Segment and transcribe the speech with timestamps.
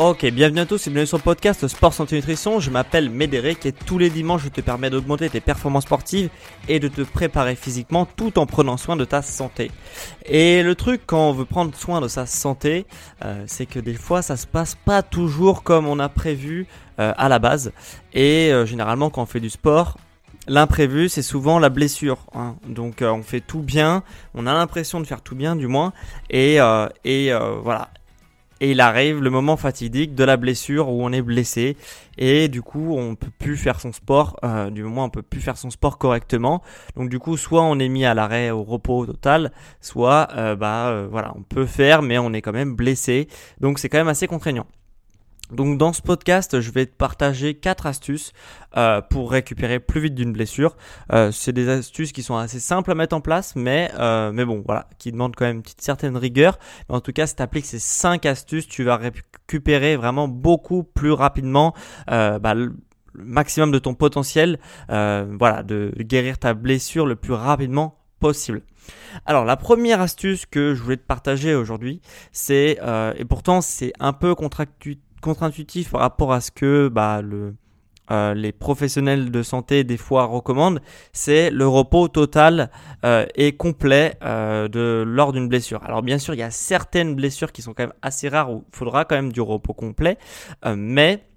[0.00, 2.60] Ok, bienvenue à tous et bienvenue sur le podcast Sport Santé Nutrition.
[2.60, 6.30] Je m'appelle Médéric et tous les dimanches je te permets d'augmenter tes performances sportives
[6.68, 9.72] et de te préparer physiquement tout en prenant soin de ta santé.
[10.24, 12.86] Et le truc quand on veut prendre soin de sa santé,
[13.24, 16.68] euh, c'est que des fois ça se passe pas toujours comme on a prévu
[17.00, 17.72] euh, à la base.
[18.12, 19.98] Et euh, généralement quand on fait du sport,
[20.50, 22.24] L'imprévu, c'est souvent la blessure.
[22.34, 22.54] Hein.
[22.66, 24.02] Donc on fait tout bien,
[24.34, 25.92] on a l'impression de faire tout bien du moins,
[26.30, 26.58] et,
[27.04, 27.32] et
[27.62, 27.90] voilà
[28.60, 31.76] et il arrive le moment fatidique de la blessure où on est blessé.
[32.16, 35.40] Et du coup on peut plus faire son sport euh, du moment on peut plus
[35.40, 36.62] faire son sport correctement.
[36.96, 40.88] Donc du coup soit on est mis à l'arrêt au repos total soit euh, bah
[40.88, 43.28] euh, voilà on peut faire mais on est quand même blessé.
[43.60, 44.66] Donc c'est quand même assez contraignant
[45.50, 48.32] donc dans ce podcast, je vais te partager quatre astuces
[48.76, 50.76] euh, pour récupérer plus vite d'une blessure.
[51.12, 54.44] Euh, c'est des astuces qui sont assez simples à mettre en place, mais euh, mais
[54.44, 56.58] bon voilà, qui demandent quand même une certaine rigueur.
[56.90, 61.12] En tout cas, si tu appliques ces cinq astuces, tu vas récupérer vraiment beaucoup plus
[61.12, 61.74] rapidement
[62.06, 62.76] bah, le
[63.14, 64.58] maximum de ton potentiel.
[64.88, 68.62] voilà, de guérir ta blessure le plus rapidement possible.
[69.26, 72.00] Alors la première astuce que je voulais te partager aujourd'hui,
[72.32, 72.78] c'est
[73.16, 77.54] et pourtant c'est un peu contractuel contre-intuitif par rapport à ce que bah, le,
[78.10, 80.80] euh, les professionnels de santé des fois recommandent,
[81.12, 82.70] c'est le repos total
[83.04, 85.82] euh, et complet euh, de, lors d'une blessure.
[85.84, 88.64] Alors bien sûr, il y a certaines blessures qui sont quand même assez rares où
[88.72, 90.16] il faudra quand même du repos complet,
[90.74, 91.27] mais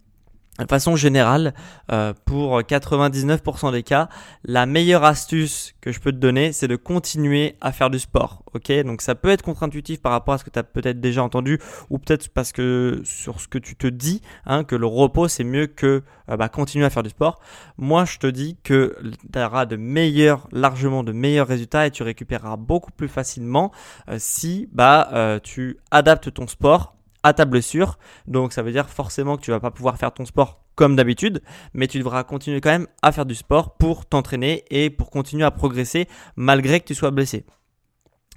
[0.64, 1.54] de façon générale,
[1.92, 4.10] euh, pour 99% des cas,
[4.44, 8.44] la meilleure astuce que je peux te donner, c'est de continuer à faire du sport.
[8.54, 11.24] Ok, donc ça peut être contre-intuitif par rapport à ce que tu as peut-être déjà
[11.24, 15.28] entendu, ou peut-être parce que sur ce que tu te dis, hein, que le repos
[15.28, 17.40] c'est mieux que euh, bah, continuer à faire du sport.
[17.78, 18.98] Moi, je te dis que
[19.32, 23.72] tu auras de meilleurs, largement de meilleurs résultats et tu récupéreras beaucoup plus facilement
[24.10, 27.98] euh, si bah tu adaptes ton sport à ta blessure.
[28.28, 31.42] Donc ça veut dire forcément que tu vas pas pouvoir faire ton sport comme d'habitude,
[31.74, 35.44] mais tu devras continuer quand même à faire du sport pour t'entraîner et pour continuer
[35.44, 37.46] à progresser malgré que tu sois blessé.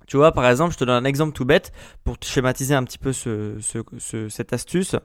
[0.06, 1.72] Tu vois, par exemple, je te donne un exemple tout bête
[2.02, 3.56] pour schématiser un petit peu ce,
[4.28, 4.96] cette astuce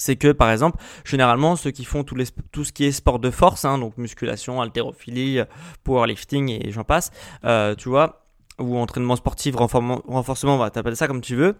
[0.00, 3.30] c'est que par exemple, généralement, ceux qui font tout, les, ce qui est sport de
[3.30, 5.40] force, hein, donc musculation, haltérophilie,
[5.82, 7.10] powerlifting et j'en passe,
[7.44, 8.24] euh, tu vois,
[8.58, 11.56] ou entraînement sportif, renforcement, renforcement va t'appeler ça comme tu veux,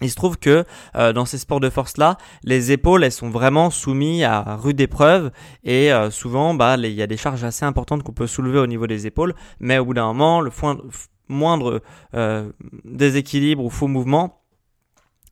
[0.00, 0.64] il se trouve que
[0.96, 5.30] euh, dans ces sports de force-là, les épaules, elles sont vraiment soumises à rude épreuve
[5.64, 8.66] et euh, souvent, bah, il y a des charges assez importantes qu'on peut soulever au
[8.66, 10.50] niveau des épaules, mais au bout d'un moment, le
[11.28, 11.82] moindre
[12.14, 12.50] euh,
[12.84, 14.40] déséquilibre ou faux mouvement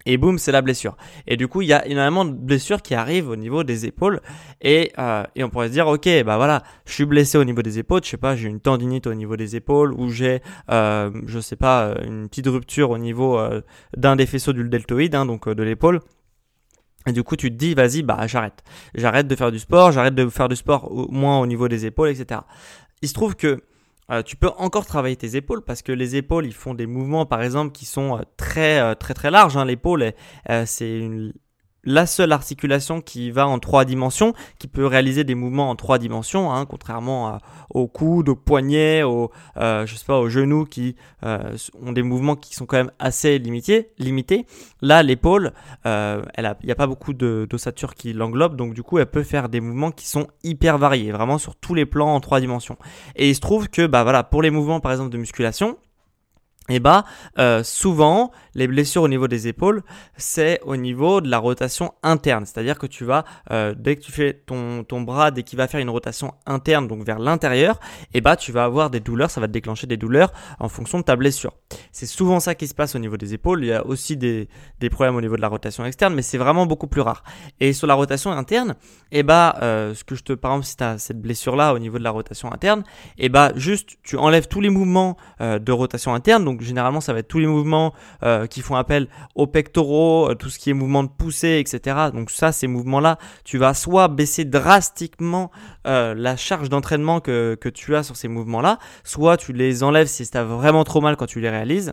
[0.06, 0.96] et boum, c'est la blessure.
[1.26, 4.20] Et du coup, il y a énormément de blessures qui arrivent au niveau des épaules.
[4.60, 7.62] Et, euh, et on pourrait se dire, ok, bah voilà, je suis blessé au niveau
[7.62, 8.02] des épaules.
[8.04, 10.40] Je sais pas, j'ai une tendinite au niveau des épaules ou j'ai,
[10.70, 13.60] euh, je sais pas, une petite rupture au niveau euh,
[13.96, 16.00] d'un des faisceaux du deltoïde, hein, donc euh, de l'épaule.
[17.06, 18.64] Et du coup, tu te dis, vas-y, bah j'arrête.
[18.94, 21.86] J'arrête de faire du sport, j'arrête de faire du sport au moins au niveau des
[21.86, 22.40] épaules, etc.
[23.02, 23.60] Il se trouve que
[24.10, 27.26] euh, tu peux encore travailler tes épaules parce que les épaules, ils font des mouvements,
[27.26, 29.56] par exemple, qui sont euh, très euh, très très larges.
[29.56, 29.64] Hein.
[29.64, 30.12] L'épaule,
[30.64, 31.32] c'est une
[31.86, 35.98] la seule articulation qui va en trois dimensions, qui peut réaliser des mouvements en trois
[35.98, 37.38] dimensions, hein, contrairement
[37.70, 42.36] au coude, au poignet, au, euh, sais pas, aux genoux qui euh, ont des mouvements
[42.36, 43.90] qui sont quand même assez limités.
[43.98, 44.46] limités.
[44.82, 45.52] Là, l'épaule,
[45.86, 49.48] euh, il n'y a pas beaucoup d'ossature qui l'englobe, donc du coup, elle peut faire
[49.48, 52.76] des mouvements qui sont hyper variés, vraiment sur tous les plans en trois dimensions.
[53.14, 55.76] Et il se trouve que, bah voilà, pour les mouvements par exemple de musculation,
[56.68, 57.04] et bah
[57.38, 59.82] euh, souvent les blessures au niveau des épaules
[60.16, 62.44] c'est au niveau de la rotation interne.
[62.46, 65.42] C'est à dire que tu vas euh, dès que tu fais ton, ton bras dès
[65.42, 67.78] qu'il va faire une rotation interne donc vers l'intérieur
[68.14, 70.98] et bah tu vas avoir des douleurs ça va te déclencher des douleurs en fonction
[70.98, 71.52] de ta blessure.
[71.92, 73.64] C'est souvent ça qui se passe au niveau des épaules.
[73.64, 74.48] Il y a aussi des,
[74.80, 77.22] des problèmes au niveau de la rotation externe mais c'est vraiment beaucoup plus rare.
[77.60, 78.74] Et sur la rotation interne
[79.12, 81.74] et bah euh, ce que je te par exemple si tu as cette blessure là
[81.74, 82.82] au niveau de la rotation interne
[83.18, 87.18] et bah juste tu enlèves tous les mouvements de rotation interne donc généralement, ça va
[87.18, 87.92] être tous les mouvements
[88.22, 92.08] euh, qui font appel aux pectoraux, euh, tout ce qui est mouvement de poussée, etc.
[92.14, 95.50] Donc ça, ces mouvements-là, tu vas soit baisser drastiquement
[95.86, 100.06] euh, la charge d'entraînement que, que tu as sur ces mouvements-là, soit tu les enlèves
[100.06, 101.92] si tu vraiment trop mal quand tu les réalises.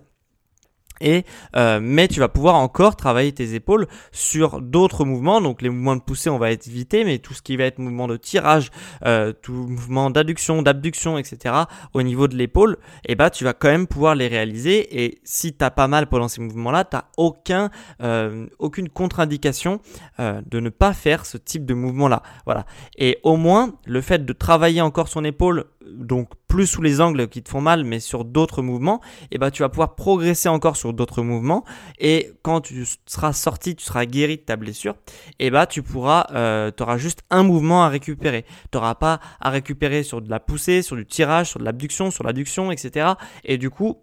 [1.01, 1.25] Et
[1.55, 5.41] euh, mais tu vas pouvoir encore travailler tes épaules sur d'autres mouvements.
[5.41, 8.07] Donc les mouvements de poussée, on va éviter, mais tout ce qui va être mouvement
[8.07, 8.69] de tirage,
[9.05, 11.55] euh, tout mouvement d'adduction, d'abduction, etc.
[11.93, 15.03] Au niveau de l'épaule, et eh ben, tu vas quand même pouvoir les réaliser.
[15.03, 17.69] Et si t'as pas mal pendant ces mouvements-là, t'as aucun,
[18.01, 19.79] euh, aucune contre-indication
[20.19, 22.21] de ne pas faire ce type de mouvement-là.
[22.45, 22.65] Voilà.
[22.97, 27.27] Et au moins le fait de travailler encore son épaule donc plus sous les angles
[27.27, 30.49] qui te font mal, mais sur d'autres mouvements, et eh ben tu vas pouvoir progresser
[30.49, 31.63] encore sur d'autres mouvements.
[31.99, 34.95] Et quand tu seras sorti, tu seras guéri de ta blessure,
[35.39, 38.45] et eh ben tu pourras, euh, auras juste un mouvement à récupérer.
[38.71, 42.11] Tu n'auras pas à récupérer sur de la poussée, sur du tirage, sur de l'abduction,
[42.11, 43.13] sur l'adduction, etc.
[43.43, 43.97] Et du coup,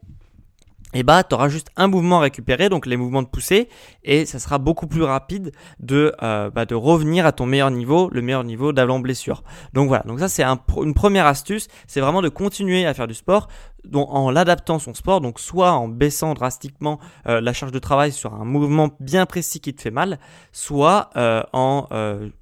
[0.94, 3.68] et bah tu auras juste un mouvement récupéré, donc les mouvements de poussée,
[4.02, 8.08] et ça sera beaucoup plus rapide de, euh, bah, de revenir à ton meilleur niveau,
[8.10, 9.44] le meilleur niveau d'avant-blessure.
[9.72, 13.14] Donc voilà, donc ça c'est une première astuce, c'est vraiment de continuer à faire du
[13.14, 13.48] sport
[13.94, 18.34] en l'adaptant son sport, donc soit en baissant drastiquement euh, la charge de travail sur
[18.34, 20.18] un mouvement bien précis qui te fait mal,
[20.52, 21.86] soit euh, en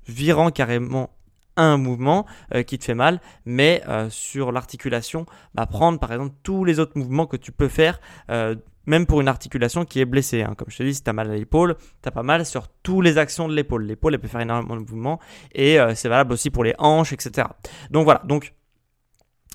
[0.08, 1.10] virant carrément
[1.58, 2.24] un mouvement
[2.54, 6.78] euh, qui te fait mal, mais euh, sur l'articulation, bah, prendre par exemple tous les
[6.78, 8.00] autres mouvements que tu peux faire
[8.30, 8.54] euh,
[8.86, 10.42] même pour une articulation qui est blessée.
[10.42, 10.54] Hein.
[10.56, 12.68] Comme je te dis, si tu as mal à l'épaule, tu as pas mal sur
[12.82, 13.84] toutes les actions de l'épaule.
[13.84, 15.20] L'épaule, elle peut faire énormément de mouvements
[15.52, 17.48] et c'est valable aussi pour les hanches, etc.
[17.90, 18.54] Donc voilà, donc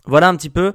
[0.06, 0.74] voilà un petit peu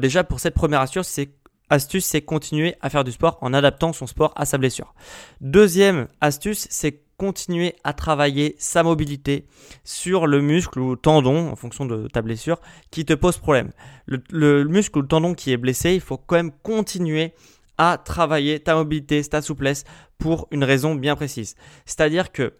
[0.00, 1.36] déjà pour cette première astuce, c'est
[1.70, 4.92] astuce, c'est continuer à faire du sport en adaptant son sport à sa blessure.
[5.40, 9.44] Deuxième astuce, c'est continuer à travailler sa mobilité
[9.84, 12.58] sur le muscle ou tendon, en fonction de ta blessure,
[12.90, 13.72] qui te pose problème.
[14.06, 17.34] Le, muscle ou le tendon qui est blessé, il faut quand même continuer
[17.76, 19.84] à travailler ta mobilité, ta souplesse
[20.16, 21.56] pour une raison bien précise.
[21.84, 22.54] C'est-à-dire que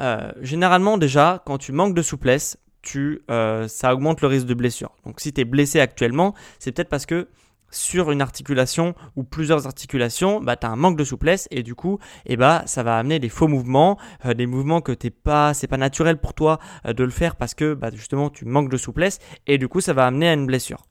[0.00, 4.54] euh, généralement déjà, quand tu manques de souplesse, tu, euh, ça augmente le risque de
[4.54, 4.96] blessure.
[5.04, 7.28] Donc si tu es blessé actuellement, c'est peut-être parce que
[7.70, 11.74] sur une articulation ou plusieurs articulations, bah, tu as un manque de souplesse et du
[11.74, 15.54] coup, eh bah, ça va amener des faux mouvements, euh, des mouvements que t'es pas,
[15.54, 18.70] c'est pas naturel pour toi euh, de le faire parce que bah, justement tu manques
[18.70, 20.86] de souplesse et du coup ça va amener à une blessure.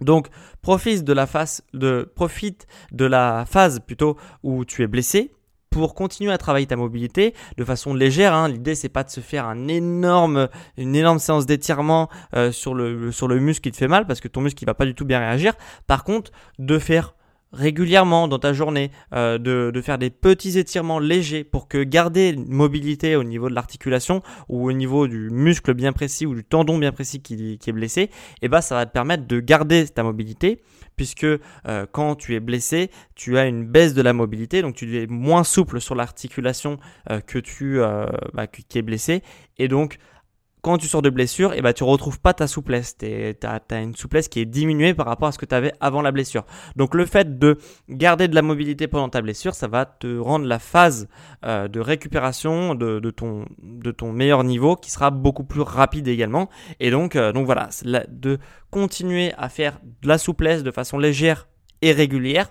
[0.00, 0.28] Donc
[0.62, 5.32] profite de la phase de profite de la phase plutôt où tu es blessé
[5.70, 8.34] pour continuer à travailler ta mobilité de façon légère.
[8.34, 8.48] Hein.
[8.48, 10.48] L'idée c'est pas de se faire une énorme
[11.18, 14.40] séance d'étirement euh, sur, le, sur le muscle qui te fait mal parce que ton
[14.40, 15.54] muscle il va pas du tout bien réagir.
[15.86, 17.14] Par contre, de faire
[17.52, 22.48] régulièrement dans ta journée, euh, de, faire des petits étirements légers pour que garder une
[22.48, 26.78] mobilité au niveau de l'articulation ou au niveau du muscle bien précis ou du tendon
[26.78, 28.10] bien précis qui, est blessé, et
[28.42, 30.60] eh ben ça va te permettre de garder ta mobilité
[30.96, 31.38] puisque euh,
[31.92, 35.44] quand tu es blessé, tu as une baisse de la mobilité, donc tu es moins
[35.44, 36.78] souple sur l'articulation
[37.10, 37.78] euh, que tu
[38.34, 39.22] bah, qui est blessé,
[39.58, 39.98] et donc
[40.68, 42.96] quand tu sors de blessure, et eh ben, tu retrouves pas ta souplesse.
[42.98, 46.02] Tu as, une souplesse qui est diminuée par rapport à ce que tu avais avant
[46.02, 46.44] la blessure.
[46.76, 47.56] Donc le fait de
[47.88, 51.08] garder de la mobilité pendant ta blessure, ça va te rendre la phase
[51.46, 56.50] euh, de récupération de, ton, meilleur niveau qui sera beaucoup plus rapide également.
[56.80, 57.70] Et donc, euh, donc voilà,
[58.08, 58.38] de
[58.70, 61.48] continuer à faire de la souplesse de façon légère
[61.80, 62.50] et régulière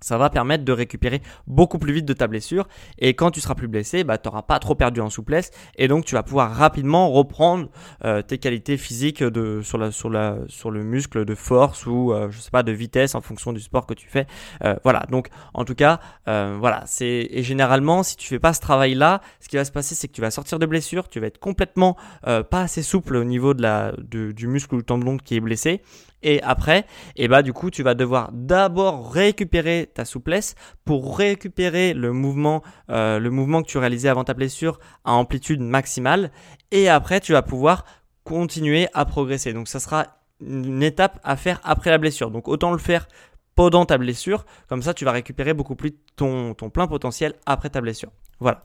[0.00, 2.68] ça va permettre de récupérer beaucoup plus vite de ta blessure.
[2.98, 5.50] Et quand tu seras plus blessé, bah, tu n'auras pas trop perdu en souplesse.
[5.76, 7.68] Et donc tu vas pouvoir rapidement reprendre
[8.04, 12.12] euh, tes qualités physiques de, sur, la, sur, la, sur le muscle de force ou
[12.12, 14.26] euh, je sais pas de vitesse en fonction du sport que tu fais.
[14.64, 18.60] Euh, voilà, donc en tout cas, voilà, c'est et généralement si tu fais pas ce
[18.60, 21.20] travail là, ce qui va se passer c'est que tu vas sortir de blessure, tu
[21.20, 25.16] vas être complètement pas assez souple au niveau de la, du muscle ou le tendon
[25.16, 25.82] qui est blessé
[26.26, 26.80] et après,
[27.14, 32.12] et eh bah du coup, tu vas devoir d'abord récupérer ta souplesse pour récupérer le
[32.12, 36.32] mouvement, euh, le mouvement que tu réalisais avant ta blessure à amplitude maximale.
[36.72, 37.84] Et après, tu vas pouvoir
[38.24, 39.52] continuer à progresser.
[39.52, 42.32] Donc, ça sera une étape à faire après la blessure.
[42.32, 43.06] Donc, autant le faire
[43.54, 44.46] pendant ta blessure.
[44.68, 48.10] Comme ça, tu vas récupérer beaucoup plus ton plein potentiel après ta blessure.
[48.40, 48.64] Voilà.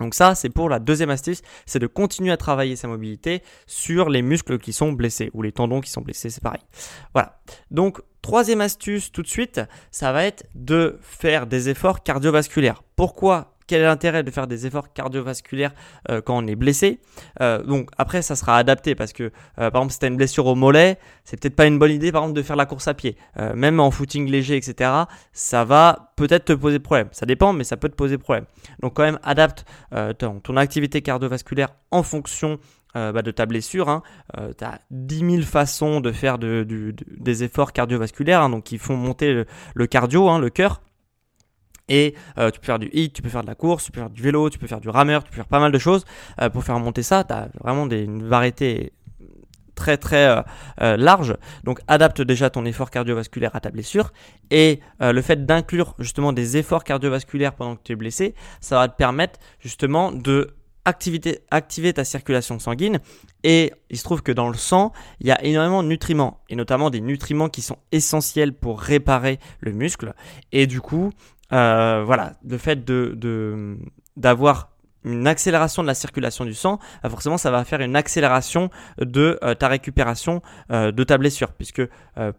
[0.00, 4.08] Donc ça, c'est pour la deuxième astuce, c'est de continuer à travailler sa mobilité sur
[4.08, 6.62] les muscles qui sont blessés ou les tendons qui sont blessés, c'est pareil.
[7.12, 7.40] Voilà.
[7.70, 12.82] Donc troisième astuce tout de suite, ça va être de faire des efforts cardiovasculaires.
[12.96, 15.70] Pourquoi quel est l'intérêt de faire des efforts cardiovasculaires
[16.10, 16.98] euh, quand on est blessé?
[17.40, 20.16] Euh, Donc après, ça sera adapté parce que, euh, par exemple, si tu as une
[20.16, 22.88] blessure au mollet, c'est peut-être pas une bonne idée, par exemple, de faire la course
[22.88, 23.16] à pied.
[23.54, 24.90] même en footing léger, etc.,
[25.32, 27.06] ça va peut-être te poser problème.
[27.12, 28.44] Ça dépend, mais ça peut te poser problème.
[28.82, 29.64] Donc quand même, adapte
[30.18, 32.58] ton, activité cardiovasculaire en fonction
[32.94, 34.02] bah, de ta blessure.
[34.58, 39.86] Tu as 10 000 façons de faire des efforts cardiovasculaires, hein, qui font monter le,
[39.86, 40.80] cardio, hein, le cœur.
[41.90, 44.00] Et euh, tu peux faire du hit, tu peux faire de la course, tu peux
[44.00, 46.06] faire du vélo, tu peux faire du rameur, tu peux faire pas mal de choses.
[46.40, 48.92] Euh, pour faire monter ça, tu as vraiment une variété
[49.74, 50.42] très très
[50.80, 51.36] euh, large.
[51.64, 54.12] Donc adapte déjà ton effort cardiovasculaire à ta blessure.
[54.50, 58.88] Et le fait d'inclure justement des efforts cardiovasculaires pendant que tu es blessé, ça va
[58.88, 60.54] te permettre justement de
[60.84, 63.00] activer ta circulation sanguine.
[63.42, 66.56] Et il se trouve que dans le sang, il y a énormément de nutriments, et
[66.56, 70.14] notamment des nutriments qui sont essentiels pour réparer le muscle.
[70.52, 71.12] Et du coup,
[71.50, 73.76] voilà, le fait de
[74.16, 74.70] d'avoir
[75.04, 79.38] une accélération de la circulation du sang, bah, forcément ça va faire une accélération de
[79.42, 81.82] euh, ta récupération euh, de ta blessure, puisque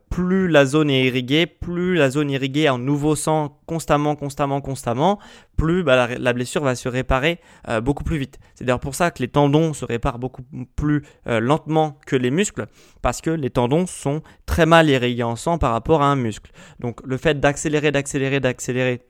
[0.10, 5.18] plus la zone est irriguée, plus la zone irriguée en nouveau sang constamment, constamment, constamment,
[5.58, 7.40] plus bah, la, blessure va se réparer
[7.82, 8.38] beaucoup plus vite.
[8.54, 10.44] C'est d'ailleurs pour ça que les tendons se réparent beaucoup
[10.76, 12.68] plus lentement que les muscles,
[13.02, 16.52] parce que les tendons sont très mal irrigués en sang par rapport à un muscle.
[16.80, 19.02] Donc le fait d'accélérer, d'accélérer, d'accélérer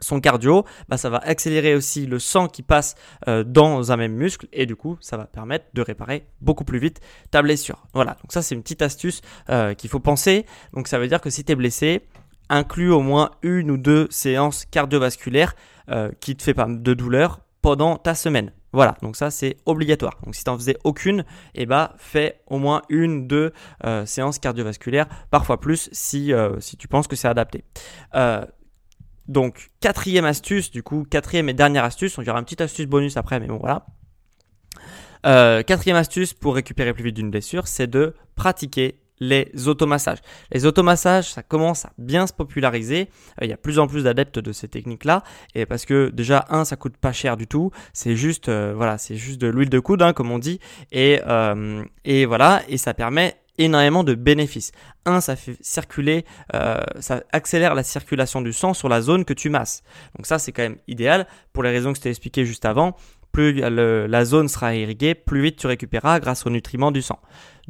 [0.00, 2.94] son cardio, bah, ça va accélérer aussi le sang qui passe
[3.28, 6.78] euh, dans un même muscle et du coup ça va permettre de réparer beaucoup plus
[6.78, 7.86] vite ta blessure.
[7.94, 10.46] Voilà, donc ça c'est une petite astuce euh, qu'il faut penser.
[10.74, 12.02] Donc ça veut dire que si tu es blessé,
[12.48, 15.54] inclus au moins une ou deux séances cardiovasculaires
[15.90, 18.52] euh, qui te fait pas de douleur pendant ta semaine.
[18.72, 20.16] Voilà, donc ça c'est obligatoire.
[20.24, 23.52] Donc si tu n'en faisais aucune, eh bah fais au moins une, deux
[24.04, 26.32] séances cardiovasculaires, parfois plus si
[26.78, 27.64] tu penses que c'est adapté.
[29.30, 32.18] Donc, quatrième astuce, du coup, quatrième et dernière astuce.
[32.18, 33.86] On y aura une petite astuce bonus après, mais bon, voilà.
[35.24, 40.18] Euh, quatrième astuce pour récupérer plus vite d'une blessure, c'est de pratiquer les automassages.
[40.50, 43.08] Les automassages, ça commence à bien se populariser.
[43.40, 45.22] Euh, il y a plus en plus d'adeptes de ces techniques-là,
[45.54, 47.70] et parce que déjà un, ça coûte pas cher du tout.
[47.92, 50.58] C'est juste, euh, voilà, c'est juste de l'huile de coude, hein, comme on dit,
[50.90, 51.20] et
[52.04, 54.72] et voilà, et ça permet énormément de bénéfices.
[55.06, 56.24] Un, ça fait circuler,
[56.54, 59.82] euh, ça accélère la circulation du sang sur la zone que tu masses.
[60.16, 62.96] Donc ça, c'est quand même idéal pour les raisons que je t'ai expliquées juste avant
[63.32, 67.20] plus la zone sera irriguée, plus vite tu récupéreras grâce aux nutriments du sang.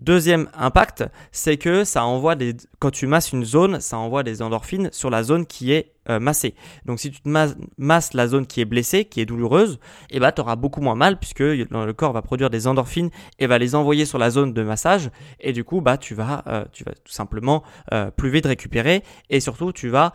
[0.00, 4.40] Deuxième impact, c'est que ça envoie des, quand tu masses une zone, ça envoie des
[4.40, 6.54] endorphines sur la zone qui est euh, massée.
[6.86, 9.78] Donc si tu te masses, la zone qui est blessée, qui est douloureuse,
[10.10, 13.46] eh ben, tu auras beaucoup moins mal puisque le corps va produire des endorphines et
[13.46, 15.10] va les envoyer sur la zone de massage.
[15.38, 19.04] Et du coup, bah, tu, vas, euh, tu vas tout simplement euh, plus vite récupérer
[19.28, 20.14] et surtout tu vas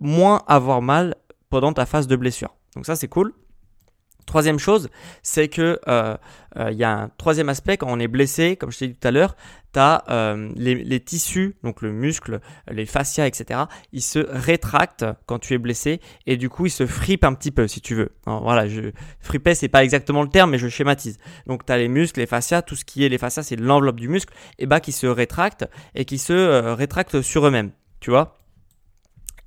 [0.00, 1.16] moins avoir mal
[1.50, 2.54] pendant ta phase de blessure.
[2.76, 3.32] Donc ça c'est cool.
[4.26, 4.88] Troisième chose,
[5.22, 6.16] c'est que euh,
[6.56, 8.94] euh, il y a un troisième aspect quand on est blessé, comme je t'ai dit
[8.94, 9.36] tout à l'heure,
[9.72, 13.60] tu euh, les, tissus, donc le muscle, les fascias, etc.
[13.92, 17.52] Ils se rétractent quand tu es blessé et du coup ils se fripent un petit
[17.52, 18.10] peu si tu veux.
[18.26, 18.90] voilà, je
[19.20, 21.18] friper c'est pas exactement le terme mais je schématise.
[21.46, 24.08] Donc tu les muscles, les fascias, tout ce qui est les fascias c'est l'enveloppe du
[24.08, 27.70] muscle et bah qui se rétractent et qui se rétractent sur eux-mêmes.
[28.00, 28.38] Tu vois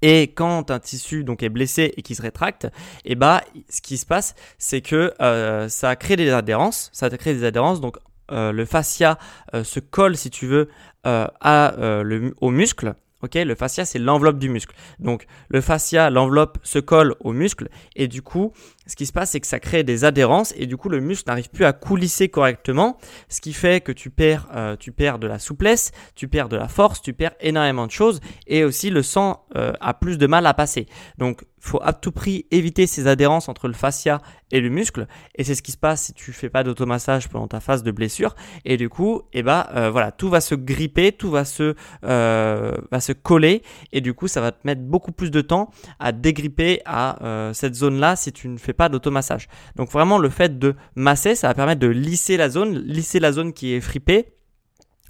[0.02, 2.66] et quand un tissu donc est blessé et qui se rétracte,
[3.06, 7.10] et eh bah ce qui se passe, c'est que euh, ça crée des adhérences, ça
[7.10, 7.82] crée des adhérences.
[7.82, 7.98] Donc
[8.32, 9.18] euh, le fascia
[9.54, 10.70] euh, se colle, si tu veux,
[11.04, 14.74] à, le, au muscle Ok, le fascia c'est l'enveloppe du muscle.
[15.00, 18.54] Donc le fascia, l'enveloppe se colle au muscle et du coup,
[18.90, 21.30] ce qui se passe c'est que ça crée des adhérences et du coup le muscle
[21.30, 22.98] n'arrive plus à coulisser correctement,
[23.30, 26.58] ce qui fait que tu perds, euh, tu perds de la souplesse, tu perds de
[26.58, 30.26] la force, tu perds énormément de choses et aussi le sang euh, a plus de
[30.26, 30.88] mal à passer.
[31.20, 35.44] Donc faut à tout prix éviter ces adhérences entre le fascia et le muscle et
[35.44, 38.34] c'est ce qui se passe si tu fais pas d'automassage pendant ta phase de blessure
[38.64, 43.02] et du coup eh ben euh, voilà tout va se gripper tout va se va
[43.02, 45.70] se coller et du coup ça va te mettre beaucoup plus de temps
[46.00, 50.30] à dégripper à cette zone là si tu ne fais pas d'automassage donc vraiment le
[50.30, 53.82] fait de masser ça va permettre de lisser la zone lisser la zone qui est
[53.82, 54.36] fripée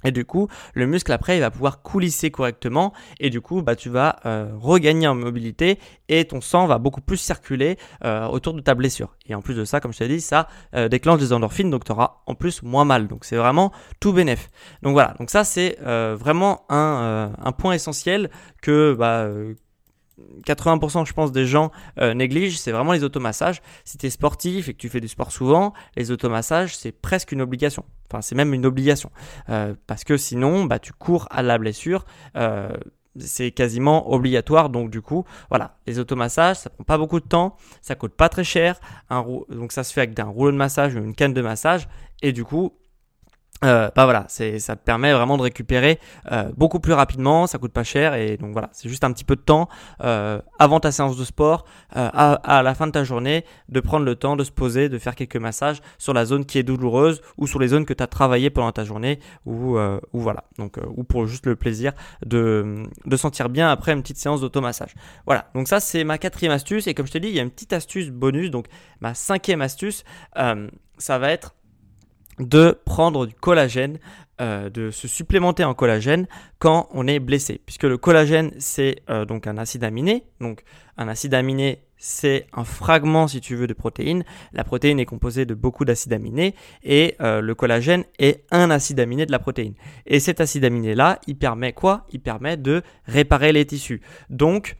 [0.04, 3.76] et du coup, le muscle après, il va pouvoir coulisser correctement et du coup, bah,
[3.76, 8.54] tu vas euh, regagner en mobilité et ton sang va beaucoup plus circuler euh, autour
[8.54, 9.16] de ta blessure.
[9.26, 11.84] Et en plus de ça, comme je t'ai dit, ça euh, déclenche des endorphines, donc
[11.84, 13.08] tu auras en plus moins mal.
[13.08, 14.48] Donc c'est vraiment tout bénéf.
[14.82, 18.30] Donc voilà, donc ça c'est vraiment un, un, point essentiel
[18.62, 19.28] que bah,
[20.46, 23.62] 80% je pense des gens euh, négligent, c'est vraiment les automassages.
[23.84, 27.32] Si tu es sportif et que tu fais du sport souvent, les automassages c'est presque
[27.32, 27.84] une obligation.
[28.10, 29.10] Enfin c'est même une obligation.
[29.48, 32.04] Euh, parce que sinon bah, tu cours à la blessure.
[32.36, 32.70] Euh,
[33.18, 37.56] c'est quasiment obligatoire donc du coup voilà les automassages ça prend pas beaucoup de temps
[37.82, 38.78] ça coûte pas très cher
[39.48, 41.88] donc ça se fait avec un rouleau de massage ou une canne de massage
[42.22, 42.72] et du coup
[43.62, 45.98] euh, bah voilà, c'est ça te permet vraiment de récupérer
[46.32, 49.24] euh, beaucoup plus rapidement, ça coûte pas cher et donc voilà, c'est juste un petit
[49.24, 49.68] peu de temps
[50.02, 53.80] euh, avant ta séance de sport, euh, à, à, la fin de ta journée, de
[53.80, 56.62] prendre le temps de se poser, de faire quelques massages sur la zone qui est
[56.62, 59.76] douloureuse ou sur les zones que tu as travaillé pendant ta journée ou,
[60.12, 61.92] voilà, donc ou pour juste le plaisir
[62.24, 64.94] de, de sentir bien après une petite séance d'automassage.
[65.26, 67.42] Voilà, donc ça c'est ma quatrième astuce et comme je t'ai dit, il y a
[67.42, 68.66] une petite astuce bonus, donc
[69.00, 71.54] ma cinquième astuce, ça va être
[72.40, 73.98] de prendre du collagène,
[74.40, 76.26] euh, de se supplémenter en collagène
[76.58, 77.60] quand on est blessé.
[77.66, 80.24] Puisque le collagène, c'est euh, donc un acide aminé.
[80.40, 80.62] Donc
[80.96, 84.24] un acide aminé, c'est un fragment, si tu veux, de protéines.
[84.54, 89.00] La protéine est composée de beaucoup d'acides aminés et euh, le collagène est un acide
[89.00, 89.74] aminé de la protéine.
[90.06, 92.06] Et cet acide aminé-là, il permet quoi?
[92.10, 94.00] Il permet de réparer les tissus.
[94.30, 94.76] Donc,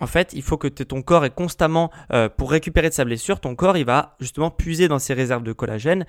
[0.00, 1.92] en fait, il faut que ton corps est constamment,
[2.36, 5.52] pour récupérer de sa blessure, ton corps, il va justement puiser dans ses réserves de
[5.52, 6.06] collagène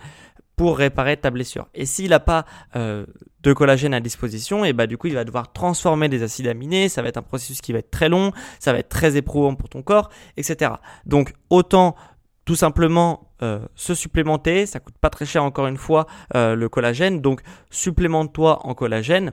[0.56, 1.68] pour réparer ta blessure.
[1.74, 2.46] Et s'il n'a pas
[2.76, 3.06] euh,
[3.42, 6.90] de collagène à disposition, et bah du coup il va devoir transformer des acides aminés,
[6.90, 9.56] ça va être un processus qui va être très long, ça va être très éprouvant
[9.56, 10.74] pour ton corps, etc.
[11.06, 11.96] Donc autant
[12.46, 16.70] tout simplement euh, se supplémenter, ça coûte pas très cher encore une fois euh, le
[16.70, 19.32] collagène, donc supplémente-toi en collagène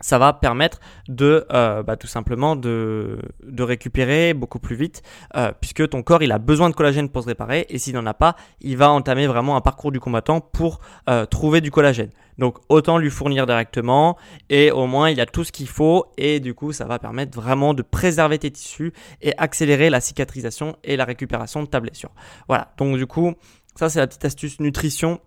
[0.00, 5.02] ça va permettre de euh, bah, tout simplement de, de, récupérer beaucoup plus vite
[5.36, 8.06] euh, puisque ton corps il a besoin de collagène pour se réparer et s'il n'en
[8.06, 12.10] a pas il va entamer vraiment un parcours du combattant pour euh, trouver du collagène.
[12.38, 14.18] Donc autant lui fournir directement
[14.50, 17.34] et au moins il a tout ce qu'il faut et du coup ça va permettre
[17.34, 22.10] vraiment de préserver tes tissus et accélérer la cicatrisation et la récupération de ta blessure.
[22.48, 22.72] Voilà.
[22.76, 23.32] Donc du coup
[23.74, 25.20] ça c'est la petite astuce nutrition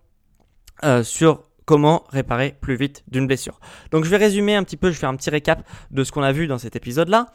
[1.03, 3.59] sur comment réparer plus vite d'une blessure.
[3.91, 6.11] Donc je vais résumer un petit peu, je vais faire un petit récap de ce
[6.11, 7.27] qu'on a vu dans cet épisode-là.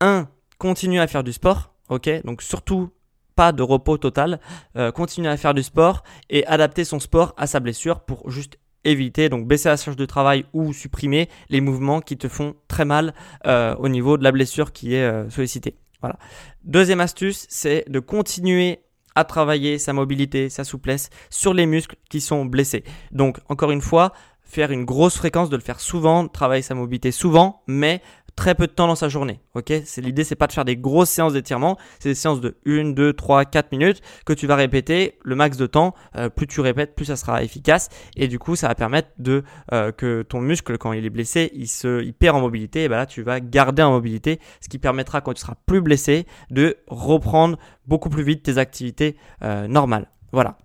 [0.00, 0.26] 1.
[0.58, 2.10] Continuer à faire du sport, ok?
[2.24, 2.90] Donc surtout
[3.36, 4.40] pas de repos total,
[4.76, 8.58] euh, continuer à faire du sport et adapter son sport à sa blessure pour juste
[8.82, 12.84] éviter, donc baisser la charge de travail ou supprimer les mouvements qui te font très
[12.84, 13.14] mal
[13.46, 15.76] euh, au niveau de la blessure qui est euh, sollicitée.
[16.00, 16.18] Voilà.
[16.64, 18.80] Deuxième astuce, c'est de continuer
[19.14, 22.84] à travailler sa mobilité, sa souplesse sur les muscles qui sont blessés.
[23.12, 24.12] Donc encore une fois,
[24.50, 28.02] faire une grosse fréquence, de le faire souvent, travailler sa mobilité souvent, mais
[28.36, 29.40] très peu de temps dans sa journée.
[29.54, 32.56] Ok, c'est l'idée, c'est pas de faire des grosses séances d'étirement, c'est des séances de
[32.66, 35.94] 1, 2, 3, 4 minutes que tu vas répéter le max de temps.
[36.16, 39.44] Euh, plus tu répètes, plus ça sera efficace et du coup, ça va permettre de
[39.72, 42.84] euh, que ton muscle, quand il est blessé, il se, perd en mobilité.
[42.84, 45.80] Et ben là, tu vas garder en mobilité, ce qui permettra quand tu seras plus
[45.80, 50.10] blessé de reprendre beaucoup plus vite tes activités euh, normales.
[50.32, 50.58] Voilà.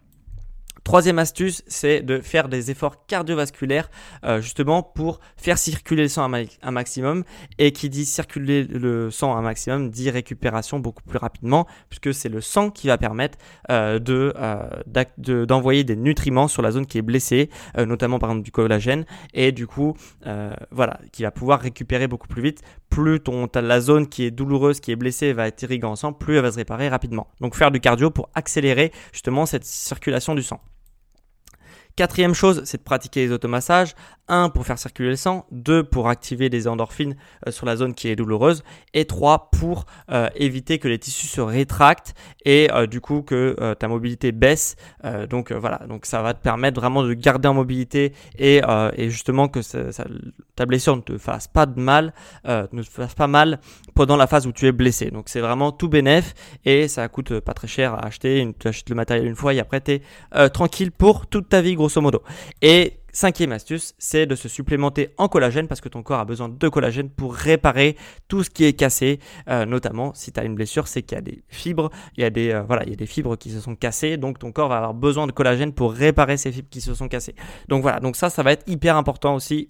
[0.86, 3.90] Troisième astuce, c'est de faire des efforts cardiovasculaires
[4.24, 7.24] euh, justement pour faire circuler le sang un, maximum.
[7.58, 12.30] Et qui dit circuler le sang un maximum dit récupération beaucoup plus rapidement puisque c'est
[12.30, 13.40] le sang qui va permettre
[13.72, 18.52] euh, euh, d'envoyer des nutriments sur la zone qui est blessée, notamment par exemple du
[18.52, 19.06] collagène.
[19.34, 19.96] Et du coup,
[20.70, 22.62] voilà, qui va pouvoir récupérer beaucoup plus vite.
[22.92, 26.14] Plus ton, la zone qui est douloureuse, qui est blessée va être irriguée en sang,
[26.14, 27.28] plus elle va se réparer rapidement.
[27.42, 30.62] Donc faire du cardio pour accélérer justement cette circulation du sang.
[31.96, 33.96] Quatrième chose, c'est de pratiquer les automassages.
[34.28, 35.46] Un, pour faire circuler le sang.
[35.52, 37.16] Deux, pour activer des endorphines
[37.48, 38.64] euh, sur la zone qui est douloureuse.
[38.94, 43.76] Et trois, pour euh, éviter que les tissus se rétractent et euh, du coup que
[43.80, 44.76] ta mobilité baisse.
[45.30, 48.62] donc voilà, ça va te permettre vraiment de garder en mobilité et,
[49.10, 49.60] justement que
[50.56, 52.14] ta blessure ne te fasse pas de mal,
[52.46, 53.60] ne te fasse pas mal
[53.94, 55.12] pendant la phase où tu es blessé.
[55.12, 56.34] Donc c'est vraiment tout bénéf
[56.66, 58.54] et ça coûte pas très cher à acheter.
[58.60, 61.76] Tu achètes le matériel une fois et après tu es tranquille pour toute ta vie
[61.86, 62.24] grosso modo.
[62.62, 66.50] Et cinquième astuce, c'est de se supplémenter en collagène parce que ton corps a besoin
[66.50, 67.96] de collagène pour réparer
[68.28, 69.20] tout ce qui est cassé,
[69.50, 72.26] euh, notamment si tu as une blessure, c'est qu'il y a des fibres, il y
[72.26, 74.70] a des euh, il y a des fibres qui se sont cassées, donc ton corps
[74.70, 77.36] va avoir besoin de collagène pour réparer ces fibres qui se sont cassées.
[77.70, 79.70] Donc voilà, ça ça va être hyper important aussi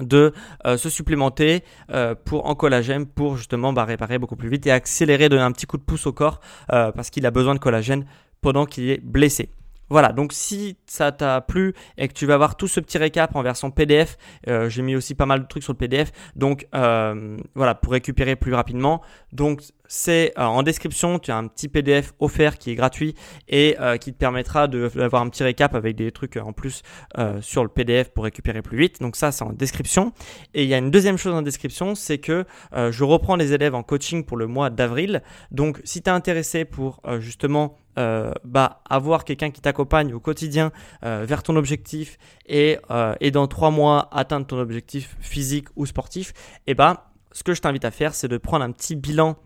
[0.00, 0.32] de
[0.66, 1.62] euh, se supplémenter
[2.24, 5.66] pour en collagène pour justement bah, réparer beaucoup plus vite et accélérer, donner un petit
[5.66, 8.06] coup de pouce au corps parce qu'il a besoin de collagène
[8.40, 9.50] pendant qu'il est blessé.
[9.90, 13.34] Voilà, donc si ça t'a plu et que tu vas avoir tout ce petit récap
[13.34, 14.16] en version PDF,
[14.48, 17.92] euh, j'ai mis aussi pas mal de trucs sur le PDF, donc euh, voilà, pour
[17.92, 19.02] récupérer plus rapidement.
[19.32, 23.16] Donc c'est euh, en description, tu as un petit PDF offert qui est gratuit
[23.48, 26.82] et euh, qui te permettra d'avoir un petit récap avec des trucs en plus
[27.40, 29.00] sur le PDF pour récupérer plus vite.
[29.00, 30.12] Donc ça, c'est en description.
[30.54, 33.74] Et il y a une deuxième chose en description, c'est que je reprends les élèves
[33.74, 35.22] en coaching pour le mois d'avril.
[35.50, 40.70] Donc si tu es intéressé pour justement bah, avoir quelqu'un qui t'accompagne au quotidien
[41.02, 42.78] vers ton objectif et,
[43.20, 46.30] et dans trois mois atteindre ton objectif physique ou sportif,
[46.66, 49.36] et eh bah ce que je t'invite à faire, c'est de prendre un petit bilan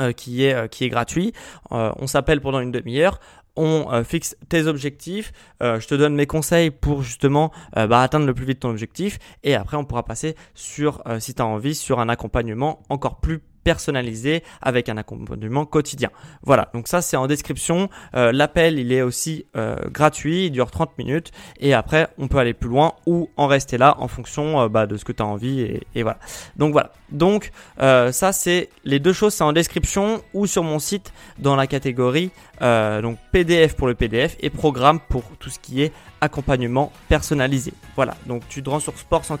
[0.00, 1.32] euh, qui, est, euh, qui est gratuit.
[1.72, 3.20] Euh, on s'appelle pendant une demi-heure
[3.56, 8.46] on fixe tes objectifs, je te donne mes conseils pour justement bah, atteindre le plus
[8.46, 12.08] vite ton objectif et après on pourra passer sur, si tu as envie, sur un
[12.08, 16.10] accompagnement encore plus personnalisé avec un accompagnement quotidien.
[16.42, 17.88] Voilà, donc ça c'est en description.
[18.14, 22.38] Euh, l'appel il est aussi euh, gratuit, il dure 30 minutes et après on peut
[22.38, 25.22] aller plus loin ou en rester là en fonction euh, bah, de ce que tu
[25.22, 26.18] as envie et, voilà.
[26.56, 31.12] Donc voilà, donc ça c'est les deux choses, c'est en description ou sur mon site
[31.38, 35.92] dans la catégorie donc PDF pour le PDF et programme pour tout ce qui est
[36.20, 37.72] accompagnement personnalisé.
[37.96, 38.92] Voilà, donc tu te rends sur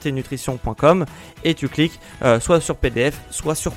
[0.06, 1.04] nutrition.com
[1.44, 2.00] et tu cliques
[2.40, 3.72] soit sur PDF, soit sur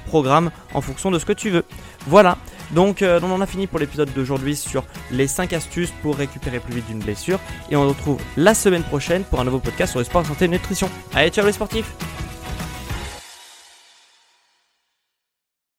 [0.74, 1.63] en fonction de ce que tu veux.
[2.08, 2.38] Voilà,
[2.72, 6.60] donc euh, on en a fini pour l'épisode d'aujourd'hui sur les 5 astuces pour récupérer
[6.60, 7.39] plus vite d'une blessure.
[7.69, 10.46] Et on se retrouve la semaine prochaine pour un nouveau podcast sur le sport, santé
[10.46, 10.89] et nutrition.
[11.13, 11.91] Allez, ciao les sportifs